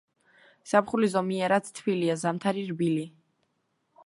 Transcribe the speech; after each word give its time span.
ზაფხული 0.71 1.11
ზომიერად 1.15 1.71
თბილია, 1.81 2.17
ზამთარი 2.25 2.65
რბილი. 2.73 3.09